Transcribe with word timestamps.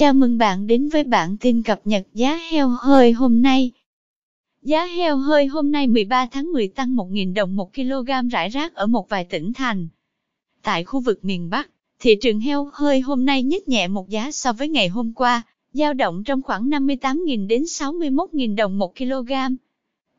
Chào 0.00 0.12
mừng 0.12 0.38
bạn 0.38 0.66
đến 0.66 0.88
với 0.88 1.04
bản 1.04 1.36
tin 1.36 1.62
cập 1.62 1.80
nhật 1.84 2.06
giá 2.14 2.38
heo 2.50 2.68
hơi 2.68 3.12
hôm 3.12 3.42
nay. 3.42 3.70
Giá 4.62 4.84
heo 4.84 5.16
hơi 5.16 5.46
hôm 5.46 5.72
nay 5.72 5.86
13 5.86 6.26
tháng 6.32 6.52
10 6.52 6.68
tăng 6.68 6.96
1.000 6.96 7.34
đồng 7.34 7.56
1 7.56 7.74
kg 7.74 8.28
rải 8.30 8.48
rác 8.48 8.74
ở 8.74 8.86
một 8.86 9.08
vài 9.08 9.24
tỉnh 9.24 9.52
thành. 9.52 9.88
Tại 10.62 10.84
khu 10.84 11.00
vực 11.00 11.24
miền 11.24 11.50
Bắc, 11.50 11.70
thị 11.98 12.16
trường 12.22 12.40
heo 12.40 12.70
hơi 12.72 13.00
hôm 13.00 13.24
nay 13.24 13.42
nhích 13.42 13.68
nhẹ 13.68 13.88
một 13.88 14.08
giá 14.08 14.30
so 14.30 14.52
với 14.52 14.68
ngày 14.68 14.88
hôm 14.88 15.12
qua, 15.12 15.42
dao 15.72 15.94
động 15.94 16.24
trong 16.24 16.42
khoảng 16.42 16.70
58.000 16.70 17.46
đến 17.46 17.62
61.000 17.62 18.56
đồng 18.56 18.78
1 18.78 18.96
kg. 18.96 19.32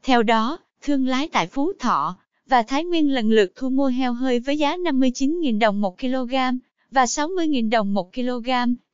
Theo 0.03 0.23
đó, 0.23 0.57
thương 0.81 1.07
lái 1.07 1.27
tại 1.27 1.47
Phú 1.47 1.71
Thọ 1.79 2.17
và 2.47 2.63
Thái 2.63 2.83
Nguyên 2.85 3.13
lần 3.13 3.29
lượt 3.29 3.51
thu 3.55 3.69
mua 3.69 3.87
heo 3.87 4.13
hơi 4.13 4.39
với 4.39 4.57
giá 4.57 4.77
59.000 4.77 5.59
đồng 5.59 5.81
1 5.81 5.99
kg 5.99 6.35
và 6.91 7.05
60.000 7.05 7.69
đồng 7.69 7.93
1 7.93 8.13
kg, 8.13 8.49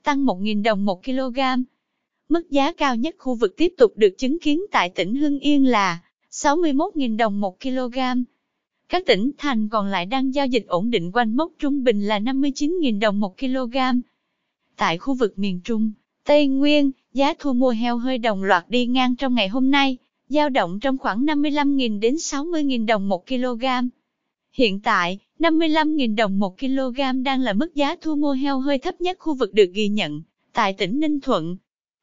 tăng 0.08 0.26
1.000 0.26 0.64
đồng 0.64 0.86
1 0.86 1.04
kg. 1.04 1.39
Mức 2.30 2.50
giá 2.50 2.74
cao 2.74 2.96
nhất 2.96 3.15
khu 3.18 3.36
vực 3.36 3.57
tiếp 3.57 3.74
tục 3.78 3.93
được 3.96 4.18
chứng 4.18 4.39
kiến 4.39 4.61
tại 4.71 4.89
tỉnh 4.89 5.15
Hưng 5.15 5.39
Yên 5.39 5.65
là 5.65 6.00
61.000 6.32 7.18
đồng 7.18 7.42
1 7.42 7.60
kg. 7.61 7.98
Các 8.89 9.06
tỉnh 9.06 9.32
thành 9.38 9.70
còn 9.70 9.88
lại 9.88 10.06
đang 10.06 10.34
giao 10.34 10.48
dịch 10.48 10.68
ổn 10.68 10.89
định 10.89 11.12
quanh 11.12 11.38
mốc 11.38 11.51
trung 11.60 11.84
bình 11.84 12.01
là 12.01 12.20
59.000 12.20 13.00
đồng 13.00 13.20
1 13.20 13.38
kg. 13.38 13.78
Tại 14.78 14.98
khu 14.98 15.14
vực 15.14 15.39
miền 15.39 15.62
Trung, 15.64 15.92
Tây 16.26 16.48
Nguyên, 16.48 16.92
giá 17.14 17.34
thu 17.39 17.54
mua 17.54 17.70
heo 17.70 17.98
hơi 17.98 18.18
đồng 18.18 18.43
loạt 18.43 18.65
đi 18.70 18.86
ngang 18.86 19.15
trong 19.15 19.36
ngày 19.36 19.48
hôm 19.48 19.71
nay, 19.71 19.98
dao 20.29 20.50
động 20.50 20.79
trong 20.79 20.98
khoảng 20.98 21.26
55.000 21.26 22.00
đến 22.00 22.15
60.000 22.15 22.86
đồng 22.86 23.10
1 23.10 23.28
kg. 23.28 23.65
Hiện 24.51 24.79
tại, 24.79 25.20
55.000 25.39 26.15
đồng 26.15 26.39
1 26.39 26.59
kg 26.59 27.23
đang 27.23 27.41
là 27.41 27.54
mức 27.54 27.75
giá 27.75 27.95
thu 28.01 28.15
mua 28.15 28.32
heo 28.32 28.59
hơi 28.59 28.78
thấp 28.78 29.01
nhất 29.01 29.18
khu 29.19 29.33
vực 29.33 29.54
được 29.54 29.71
ghi 29.73 29.87
nhận, 29.87 30.21
tại 30.54 30.73
tỉnh 30.73 31.00
Ninh 31.00 31.19
Thuận. 31.21 31.57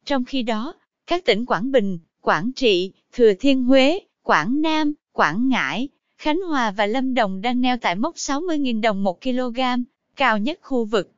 Trong 0.05 0.25
khi 0.25 0.43
đó, 0.43 0.75
các 1.07 1.25
tỉnh 1.25 1.47
Quảng 1.47 1.73
Bình, 1.73 1.99
Quảng 2.21 2.53
Trị, 2.53 2.93
Thừa 3.13 3.33
Thiên 3.41 3.65
Huế, 3.65 3.99
Quảng 4.23 4.63
Nam, 4.63 4.93
Quảng 5.13 5.49
Ngãi, 5.49 5.89
Khánh 6.19 6.41
Hòa 6.41 6.71
và 6.71 6.87
Lâm 6.87 7.15
Đồng 7.15 7.41
đang 7.41 7.61
neo 7.61 7.77
tại 7.77 7.97
mốc 7.97 8.15
60.000 8.15 8.81
đồng 8.81 9.03
1 9.03 9.23
kg, 9.23 9.61
cao 10.17 10.39
nhất 10.39 10.59
khu 10.63 10.85
vực. 10.85 11.11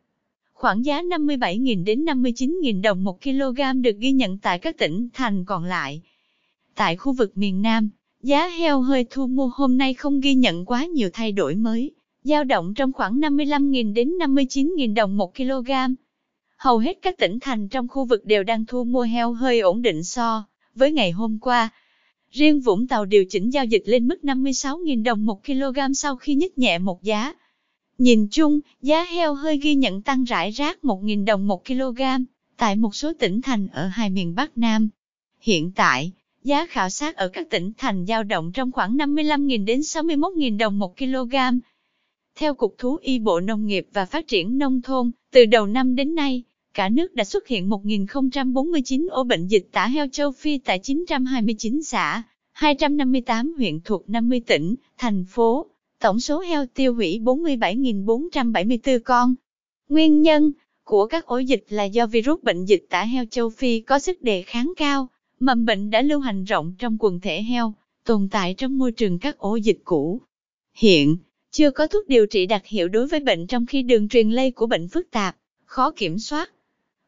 Khoảng 0.52 0.84
giá 0.84 1.02
57.000 1.02 1.84
đến 1.84 2.04
59.000 2.04 2.82
đồng 2.82 3.04
1 3.04 3.22
kg 3.22 3.82
được 3.82 3.96
ghi 3.98 4.12
nhận 4.12 4.38
tại 4.38 4.58
các 4.58 4.78
tỉnh 4.78 5.08
thành 5.12 5.44
còn 5.44 5.64
lại. 5.64 6.02
Tại 6.74 6.96
khu 6.96 7.12
vực 7.12 7.36
miền 7.36 7.62
Nam, 7.62 7.90
giá 8.22 8.48
heo 8.48 8.80
hơi 8.80 9.06
thu 9.10 9.26
mua 9.26 9.50
hôm 9.54 9.78
nay 9.78 9.94
không 9.94 10.20
ghi 10.20 10.34
nhận 10.34 10.64
quá 10.64 10.86
nhiều 10.86 11.10
thay 11.12 11.32
đổi 11.32 11.54
mới, 11.54 11.92
giao 12.26 12.44
động 12.44 12.74
trong 12.74 12.92
khoảng 12.92 13.20
55.000 13.20 13.92
đến 13.92 14.08
59.000 14.08 14.94
đồng 14.94 15.16
1 15.16 15.36
kg. 15.36 15.70
Hầu 16.56 16.78
hết 16.78 16.98
các 17.02 17.18
tỉnh 17.18 17.38
thành 17.40 17.68
trong 17.68 17.88
khu 17.88 18.04
vực 18.04 18.24
đều 18.24 18.42
đang 18.42 18.66
thu 18.66 18.84
mua 18.84 19.02
heo 19.02 19.32
hơi 19.32 19.60
ổn 19.60 19.82
định 19.82 20.04
so 20.04 20.44
với 20.74 20.92
ngày 20.92 21.10
hôm 21.10 21.38
qua. 21.38 21.68
Riêng 22.30 22.60
Vũng 22.60 22.88
Tàu 22.88 23.04
điều 23.04 23.24
chỉnh 23.24 23.50
giao 23.50 23.64
dịch 23.64 23.82
lên 23.86 24.08
mức 24.08 24.18
56.000 24.22 25.04
đồng 25.04 25.26
1 25.26 25.44
kg 25.44 25.94
sau 25.94 26.16
khi 26.16 26.34
nhích 26.34 26.58
nhẹ 26.58 26.78
một 26.78 27.02
giá. 27.02 27.34
Nhìn 27.98 28.28
chung, 28.30 28.60
giá 28.82 29.04
heo 29.04 29.34
hơi 29.34 29.58
ghi 29.58 29.74
nhận 29.74 30.02
tăng 30.02 30.24
rải 30.24 30.50
rác 30.50 30.78
1.000 30.82 31.24
đồng 31.24 31.46
1 31.46 31.64
kg 31.66 32.00
tại 32.56 32.76
một 32.76 32.94
số 32.94 33.12
tỉnh 33.18 33.42
thành 33.42 33.68
ở 33.68 33.86
hai 33.86 34.10
miền 34.10 34.34
Bắc 34.34 34.58
Nam. 34.58 34.88
Hiện 35.40 35.72
tại, 35.74 36.12
giá 36.44 36.66
khảo 36.66 36.90
sát 36.90 37.16
ở 37.16 37.28
các 37.28 37.50
tỉnh 37.50 37.72
thành 37.78 38.04
giao 38.04 38.22
động 38.22 38.52
trong 38.52 38.72
khoảng 38.72 38.96
55.000 38.96 39.64
đến 39.64 39.80
61.000 39.80 40.58
đồng 40.58 40.78
1 40.78 40.98
kg. 40.98 41.34
Theo 42.38 42.54
Cục 42.54 42.74
Thú 42.78 42.96
y 43.02 43.18
Bộ 43.18 43.40
Nông 43.40 43.66
nghiệp 43.66 43.86
và 43.92 44.04
Phát 44.04 44.28
triển 44.28 44.58
Nông 44.58 44.82
thôn, 44.82 45.10
từ 45.32 45.44
đầu 45.44 45.66
năm 45.66 45.96
đến 45.96 46.14
nay, 46.14 46.42
cả 46.74 46.88
nước 46.88 47.14
đã 47.14 47.24
xuất 47.24 47.46
hiện 47.46 47.68
1.049 47.68 49.08
ổ 49.10 49.24
bệnh 49.24 49.46
dịch 49.46 49.68
tả 49.72 49.86
heo 49.86 50.06
châu 50.12 50.32
Phi 50.32 50.58
tại 50.58 50.78
929 50.78 51.82
xã, 51.82 52.22
258 52.52 53.54
huyện 53.56 53.80
thuộc 53.80 54.08
50 54.08 54.40
tỉnh, 54.46 54.74
thành 54.98 55.24
phố. 55.28 55.66
Tổng 56.00 56.20
số 56.20 56.40
heo 56.40 56.66
tiêu 56.66 56.94
hủy 56.94 57.20
47.474 57.24 58.98
con. 59.04 59.34
Nguyên 59.88 60.22
nhân 60.22 60.52
của 60.84 61.06
các 61.06 61.26
ổ 61.26 61.38
dịch 61.38 61.64
là 61.68 61.84
do 61.84 62.06
virus 62.06 62.42
bệnh 62.42 62.64
dịch 62.64 62.86
tả 62.90 63.04
heo 63.04 63.24
châu 63.30 63.50
Phi 63.50 63.80
có 63.80 63.98
sức 63.98 64.22
đề 64.22 64.42
kháng 64.42 64.72
cao, 64.76 65.08
mầm 65.40 65.64
bệnh 65.64 65.90
đã 65.90 66.02
lưu 66.02 66.20
hành 66.20 66.44
rộng 66.44 66.74
trong 66.78 66.96
quần 67.00 67.20
thể 67.20 67.42
heo, 67.42 67.74
tồn 68.04 68.28
tại 68.30 68.54
trong 68.54 68.78
môi 68.78 68.92
trường 68.92 69.18
các 69.18 69.38
ổ 69.38 69.56
dịch 69.56 69.78
cũ. 69.84 70.20
Hiện, 70.74 71.16
chưa 71.56 71.70
có 71.70 71.86
thuốc 71.86 72.08
điều 72.08 72.26
trị 72.26 72.46
đặc 72.46 72.66
hiệu 72.66 72.88
đối 72.88 73.06
với 73.06 73.20
bệnh 73.20 73.46
trong 73.46 73.66
khi 73.66 73.82
đường 73.82 74.08
truyền 74.08 74.30
lây 74.30 74.50
của 74.50 74.66
bệnh 74.66 74.88
phức 74.88 75.10
tạp, 75.10 75.36
khó 75.64 75.90
kiểm 75.90 76.18
soát. 76.18 76.50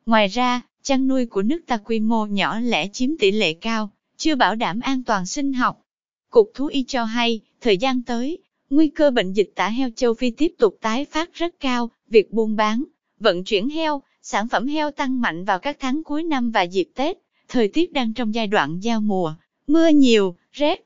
Ngoài 0.06 0.28
ra, 0.28 0.60
chăn 0.82 1.08
nuôi 1.08 1.26
của 1.26 1.42
nước 1.42 1.58
ta 1.66 1.76
quy 1.76 2.00
mô 2.00 2.26
nhỏ 2.26 2.60
lẻ 2.60 2.88
chiếm 2.92 3.10
tỷ 3.18 3.30
lệ 3.30 3.54
cao, 3.54 3.90
chưa 4.16 4.34
bảo 4.34 4.54
đảm 4.54 4.80
an 4.80 5.04
toàn 5.04 5.26
sinh 5.26 5.52
học. 5.52 5.82
Cục 6.30 6.50
Thú 6.54 6.66
y 6.66 6.84
cho 6.88 7.04
hay, 7.04 7.40
thời 7.60 7.76
gian 7.76 8.02
tới, 8.02 8.38
nguy 8.70 8.88
cơ 8.88 9.10
bệnh 9.10 9.32
dịch 9.32 9.52
tả 9.54 9.68
heo 9.68 9.90
châu 9.96 10.14
Phi 10.14 10.30
tiếp 10.30 10.52
tục 10.58 10.78
tái 10.80 11.04
phát 11.04 11.34
rất 11.34 11.60
cao, 11.60 11.90
việc 12.08 12.32
buôn 12.32 12.56
bán, 12.56 12.84
vận 13.20 13.44
chuyển 13.44 13.68
heo, 13.68 14.02
sản 14.22 14.48
phẩm 14.48 14.66
heo 14.66 14.90
tăng 14.90 15.20
mạnh 15.20 15.44
vào 15.44 15.58
các 15.58 15.76
tháng 15.80 16.04
cuối 16.04 16.22
năm 16.22 16.50
và 16.50 16.62
dịp 16.62 16.88
Tết, 16.94 17.18
thời 17.48 17.68
tiết 17.68 17.92
đang 17.92 18.14
trong 18.14 18.34
giai 18.34 18.46
đoạn 18.46 18.80
giao 18.80 19.00
mùa, 19.00 19.34
mưa 19.66 19.88
nhiều, 19.88 20.36
rét. 20.52 20.84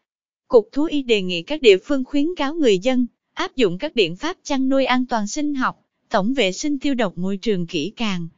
Cục 0.48 0.68
Thú 0.72 0.84
y 0.84 1.02
đề 1.02 1.22
nghị 1.22 1.42
các 1.42 1.62
địa 1.62 1.76
phương 1.78 2.04
khuyến 2.04 2.26
cáo 2.36 2.54
người 2.54 2.78
dân, 2.78 3.06
áp 3.42 3.56
dụng 3.56 3.78
các 3.78 3.94
biện 3.94 4.16
pháp 4.16 4.36
chăn 4.44 4.68
nuôi 4.68 4.84
an 4.84 5.06
toàn 5.06 5.26
sinh 5.26 5.54
học, 5.54 5.84
tổng 6.08 6.34
vệ 6.34 6.52
sinh 6.52 6.78
tiêu 6.78 6.94
độc 6.94 7.18
môi 7.18 7.36
trường 7.36 7.66
kỹ 7.66 7.92
càng. 7.96 8.28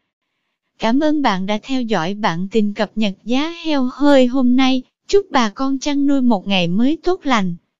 Cảm 0.78 1.00
ơn 1.00 1.22
bạn 1.22 1.46
đã 1.46 1.58
theo 1.62 1.82
dõi 1.82 2.14
bản 2.14 2.48
tin 2.50 2.74
cập 2.74 2.90
nhật 2.94 3.14
giá 3.24 3.54
heo 3.64 3.88
hơi 3.92 4.26
hôm 4.26 4.56
nay. 4.56 4.82
Chúc 5.08 5.26
bà 5.30 5.50
con 5.50 5.78
chăn 5.78 6.06
nuôi 6.06 6.22
một 6.22 6.46
ngày 6.46 6.68
mới 6.68 6.98
tốt 7.02 7.20
lành. 7.24 7.54